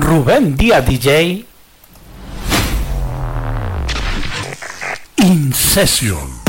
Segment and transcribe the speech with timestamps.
[0.00, 1.44] Rubén Díaz DJ.
[5.18, 6.45] In Session.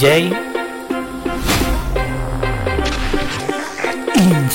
[0.00, 0.32] DJ.
[4.14, 4.50] In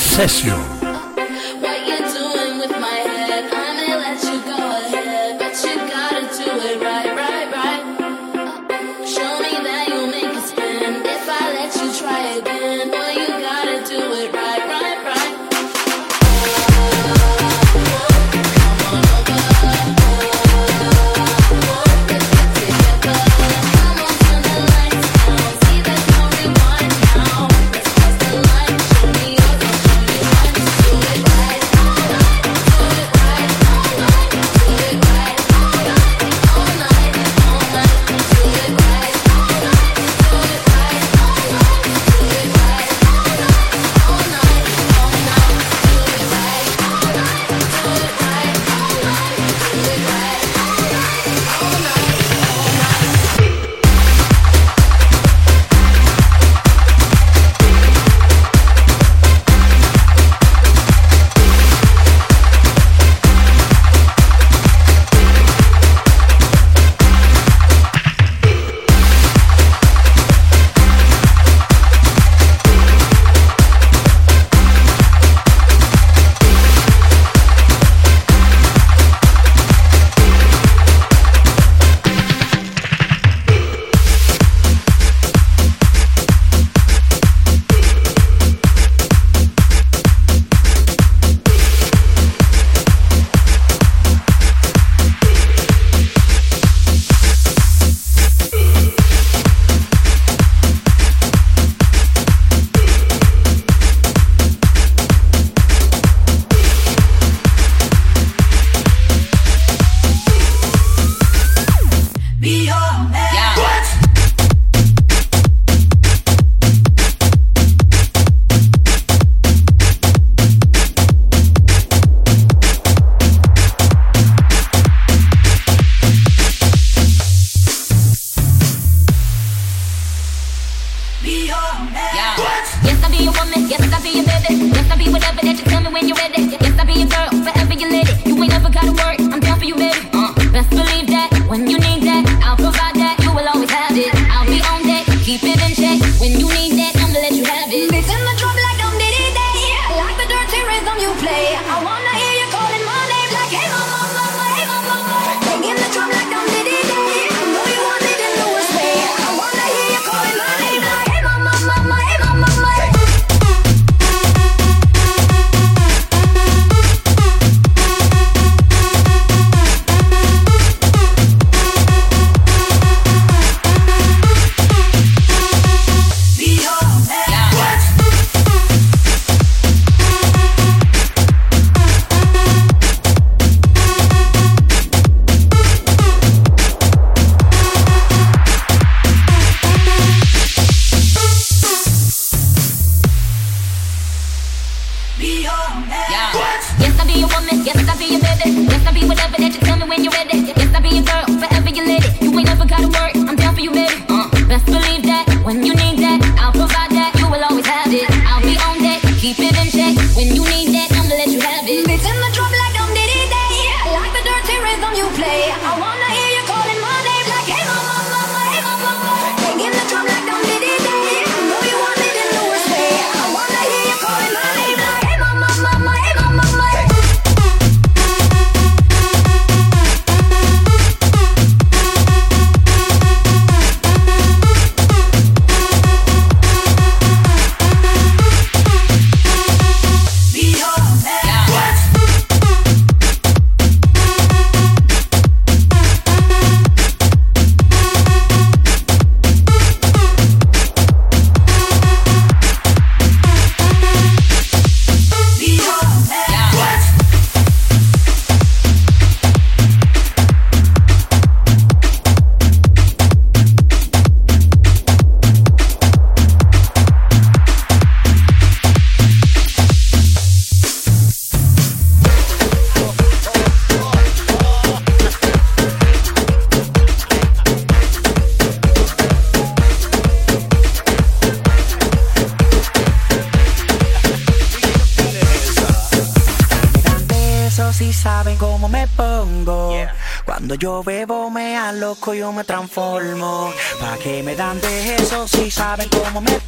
[292.31, 293.51] me transformo.
[293.79, 296.44] ¿pa qué me dan de eso si saben cómo me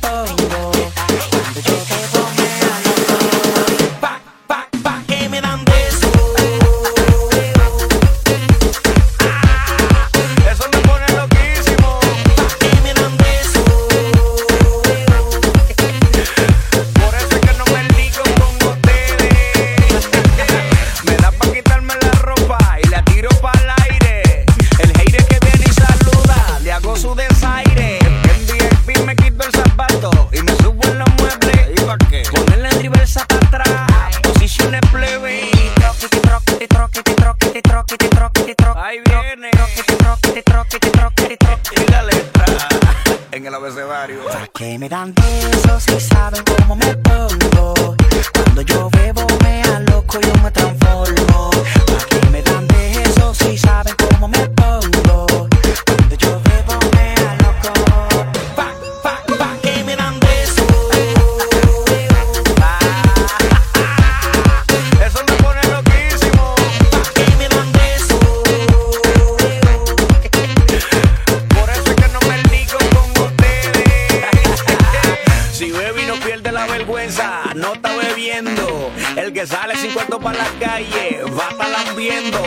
[80.60, 82.40] calle, va talambiendo.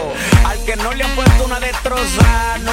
[0.45, 2.70] Al que no le han puesto una destroza, no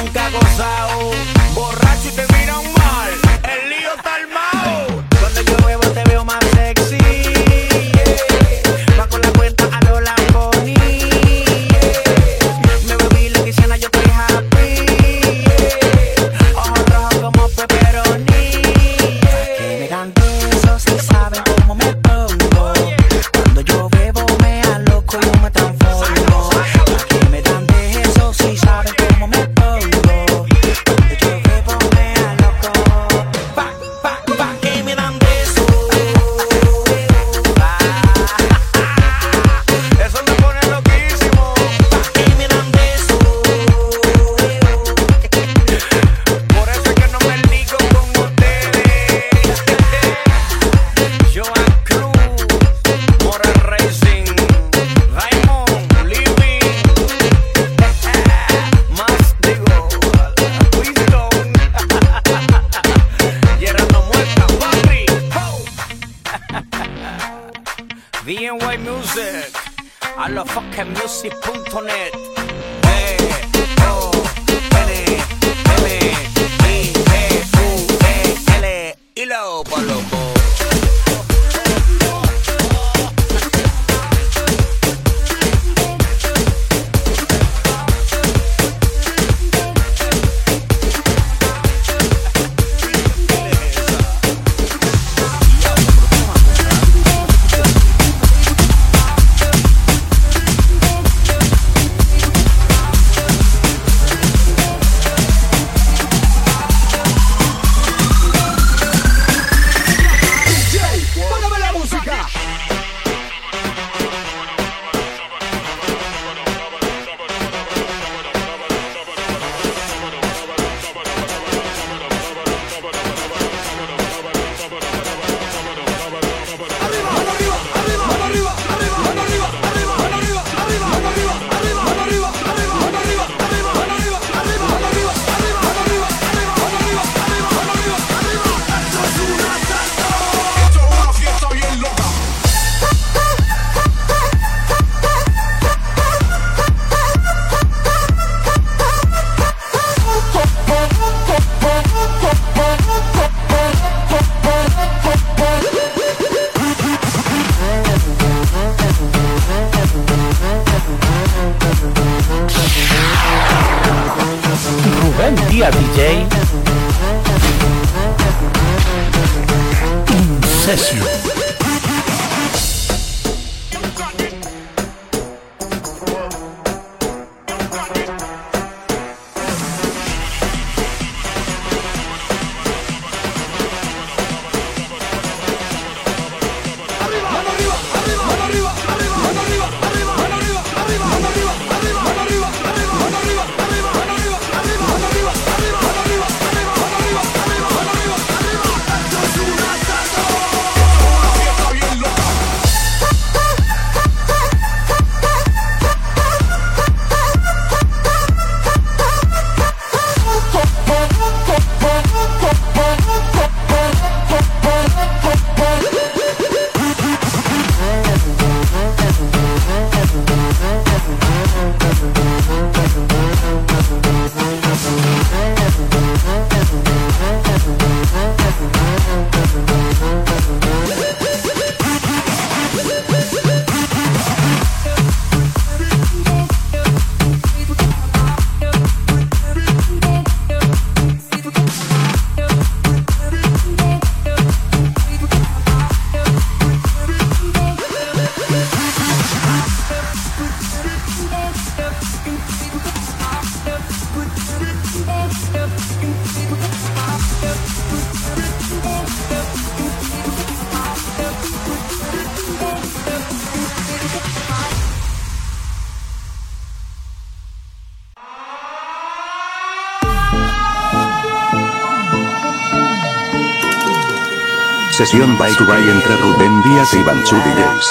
[274.97, 277.85] Sesión by to by entre Rubén Díaz y Banchu DJs.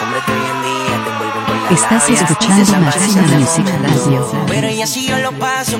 [0.00, 0.96] De hoy en día
[1.68, 2.64] te Estás escuchando
[3.84, 4.26] Radio.
[4.48, 5.16] Pero ella siguió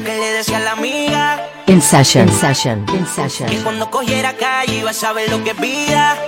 [0.05, 1.41] que le decía la amiga.
[1.67, 3.49] En session, en session, en session.
[3.51, 6.19] Iba a saber lo que pida.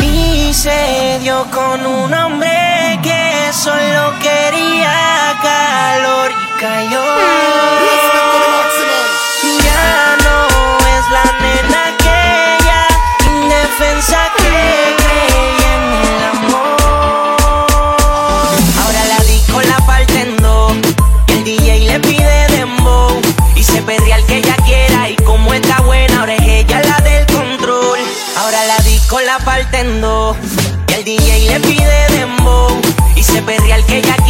[0.00, 7.04] Y se dio con un hombre que solo quería calor y cayó.
[9.64, 10.53] Ya no
[11.14, 12.80] la nena aquella
[13.24, 14.50] indefensa que
[15.02, 16.80] creía en el amor.
[18.82, 20.72] Ahora la disco la parten dos
[21.28, 23.20] y el DJ le pide dembow
[23.54, 26.98] y se pedría al que ella quiera y como está buena ahora es ella la
[27.08, 28.00] del control.
[28.36, 30.36] Ahora la disco la parten dos
[30.88, 32.80] y el DJ le pide dembow
[33.14, 34.23] y se pedría al que ella quiera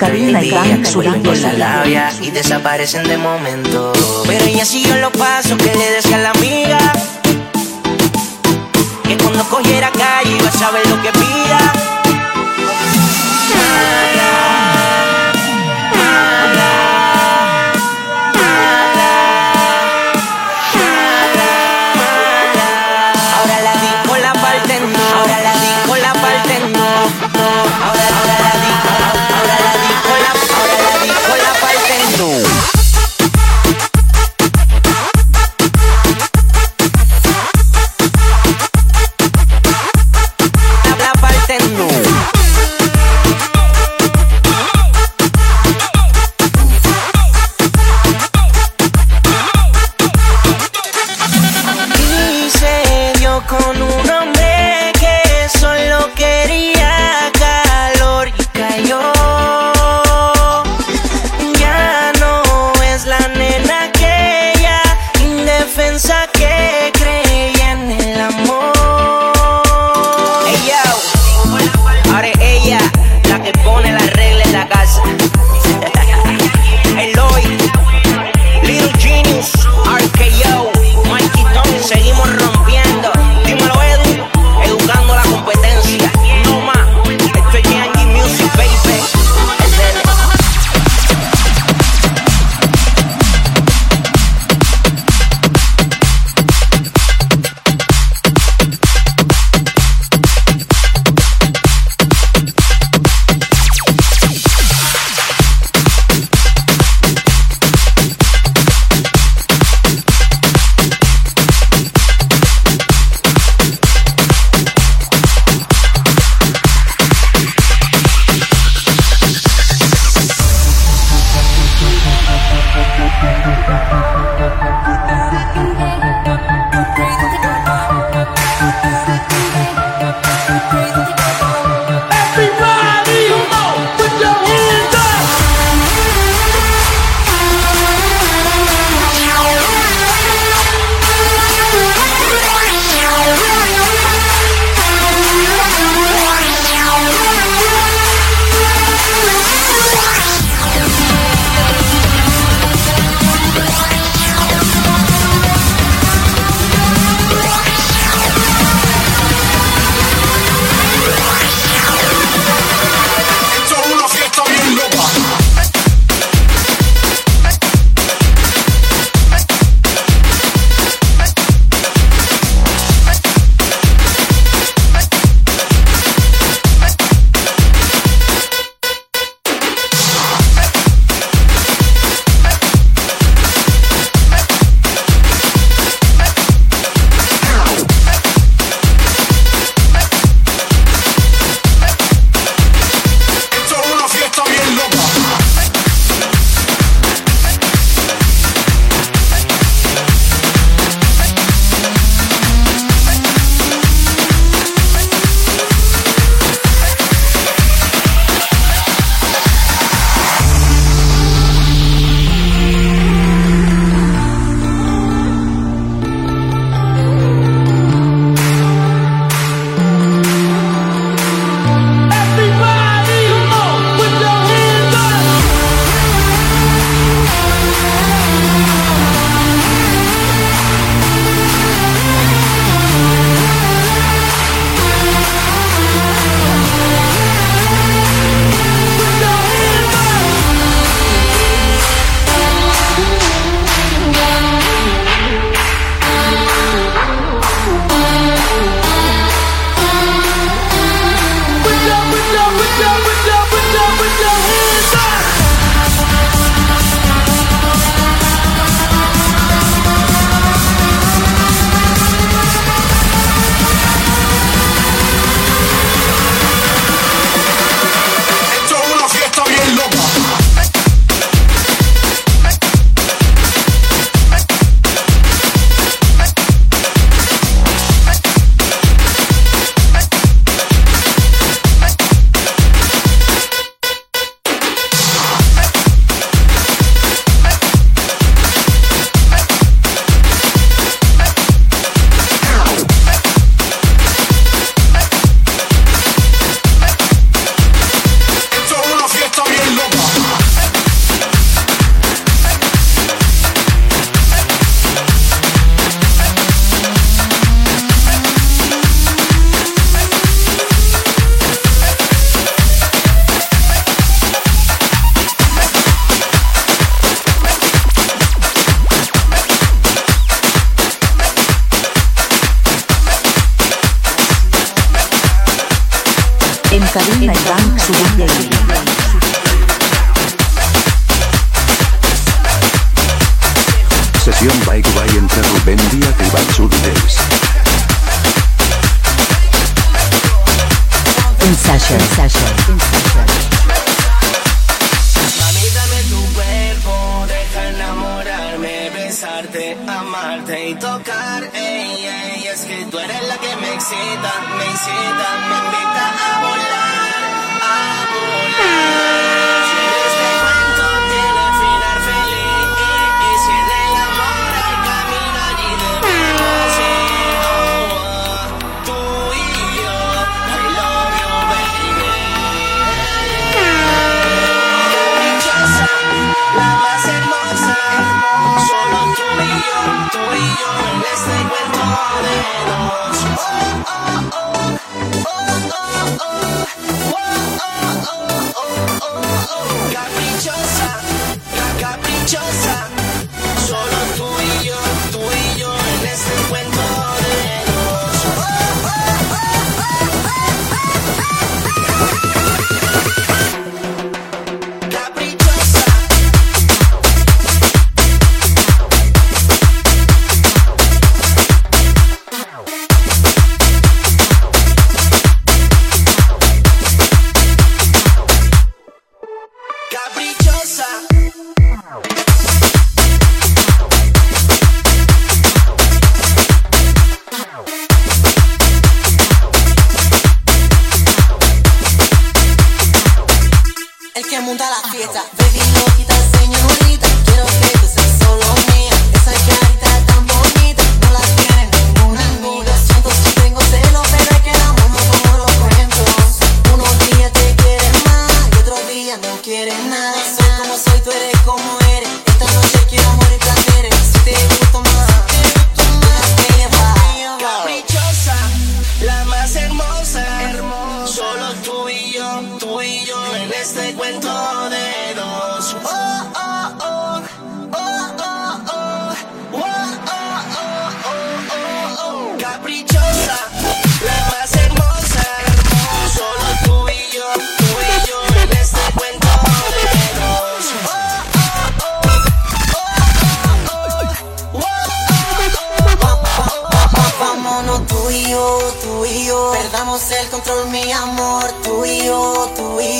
[0.00, 0.39] Carolina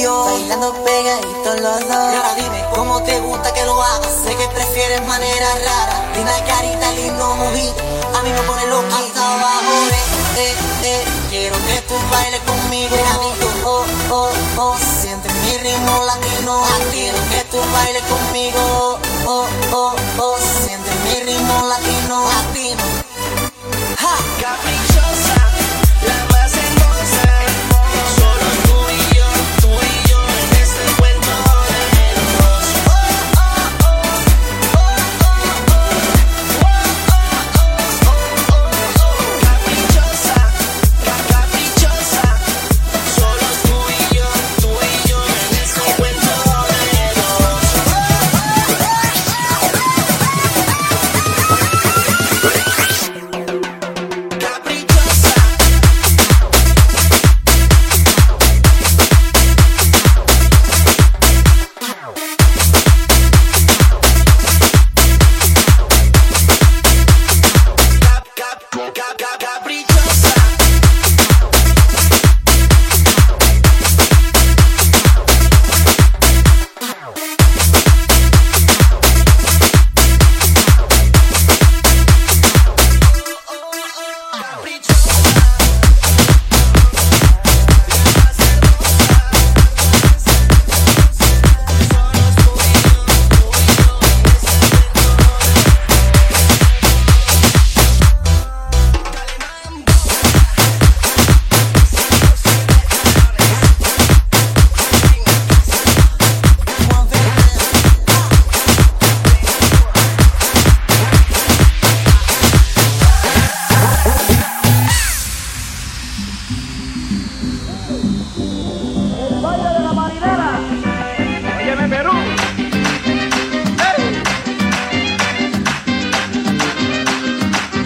[0.01, 1.91] yo bailando pegaditos los dos.
[1.91, 4.09] Ahora dime cómo te gusta que lo haga.
[4.09, 6.17] Sé que prefieres maneras raras.
[6.17, 7.73] Linda carita, lindo moví.
[8.15, 9.73] A mí me pone loco hasta abajo.
[10.37, 11.05] Eh, eh, eh.
[11.29, 13.51] Quiero que tú bailes conmigo, amigo.
[13.65, 14.77] Oh, oh, oh.
[15.01, 16.63] Siente mi ritmo latino.
[16.65, 18.99] Ah, Quiero que tú bailes conmigo.
[19.27, 20.37] Oh, oh, oh.
[20.65, 22.25] Siente mi ritmo latino.
[22.27, 22.80] Ah, latino.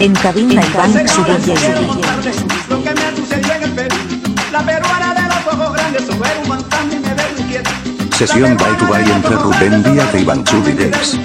[0.05, 0.73] En cabina en.
[0.77, 0.85] La.
[8.15, 11.17] Sesión by to by entre Rubén Díaz e Iván Chubidex.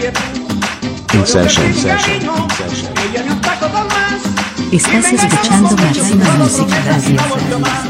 [1.13, 2.21] In session, session.
[4.73, 7.90] Estás escuchando Máxima Música Radio.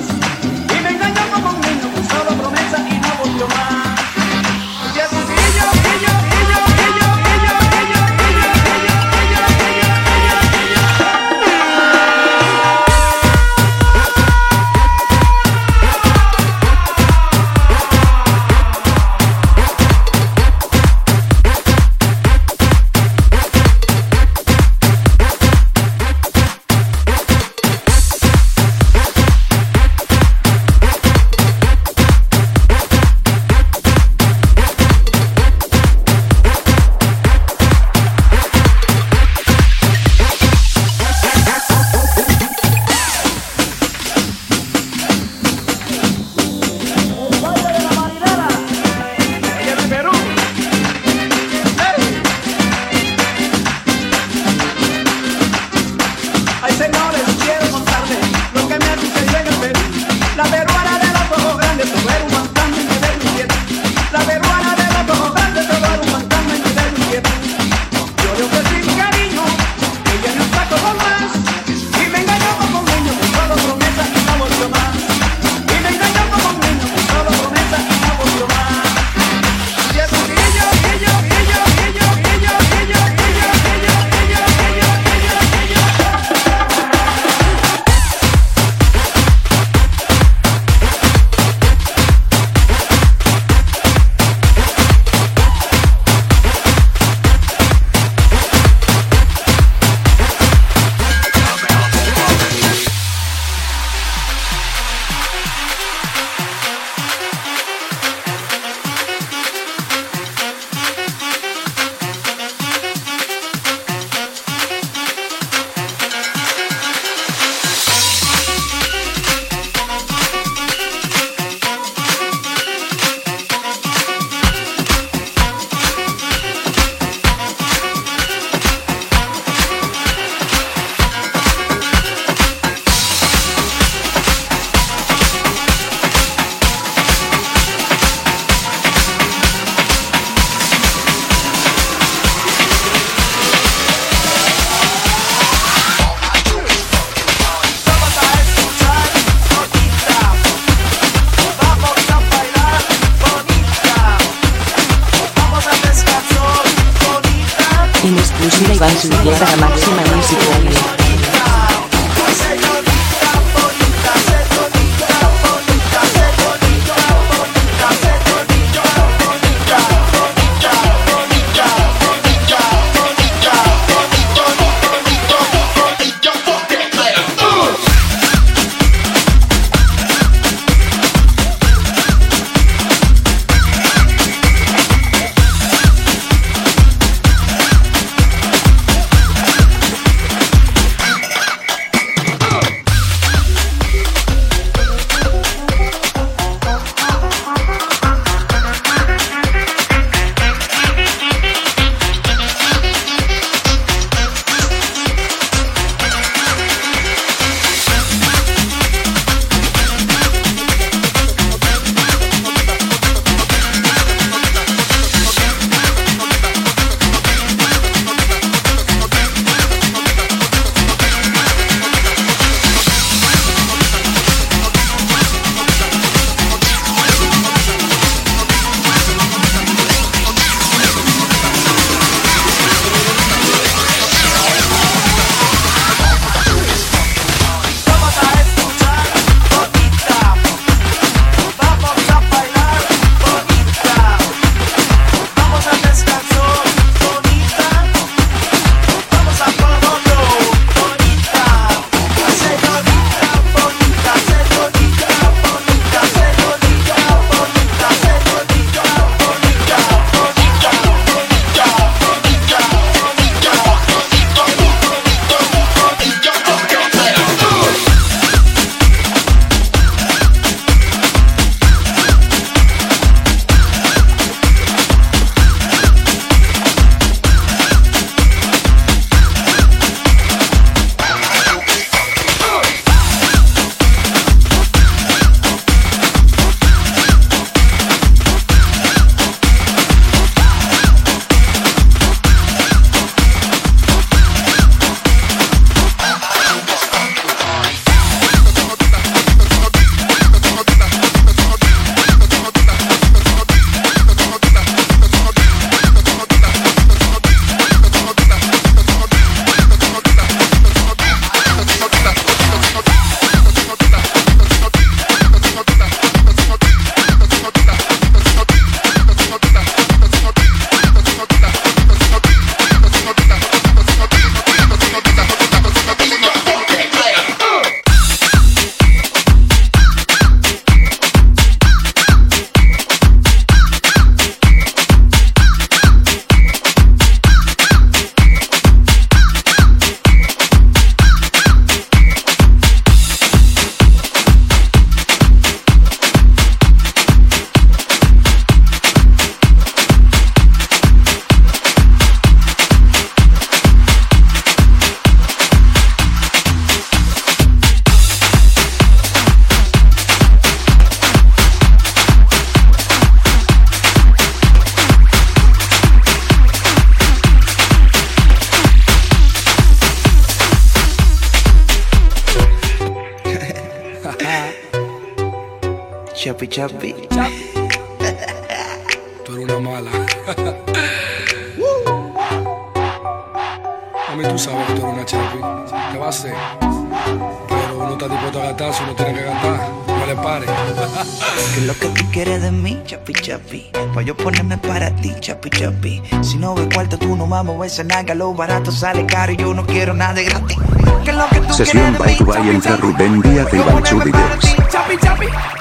[397.71, 400.59] escenario, lo barato sale caro y yo no quiero nada de gratis.
[401.05, 404.57] Que lo que tú Sesión by Dubai Rubén Díaz y Banchu Videos.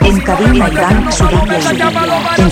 [0.01, 0.61] En Karim
[2.37, 2.51] En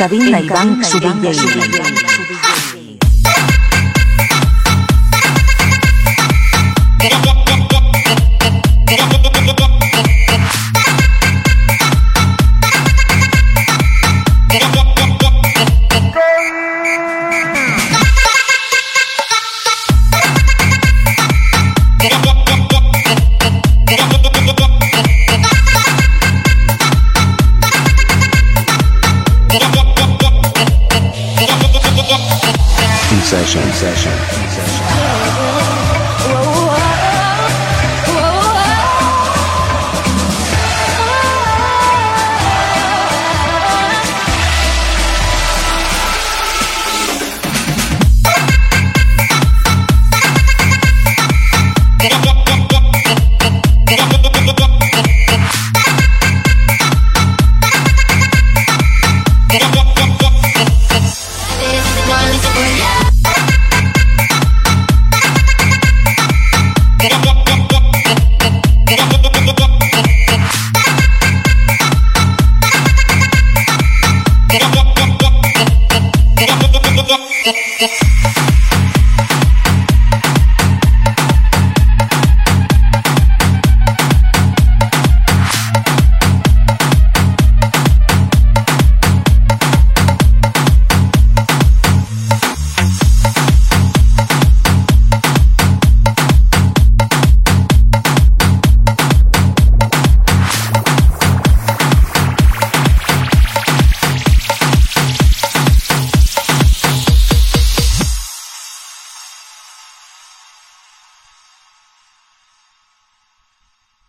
[0.00, 1.36] cabina Iván Subillay.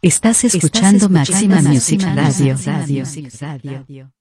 [0.04, 2.58] Estás escuchando, Máxima, Music, Radio.
[2.66, 4.12] Radio.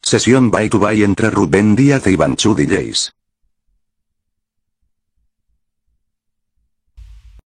[0.00, 3.15] Sesión Bye to Bye entre Rubén Díaz e Ivanchu DJs.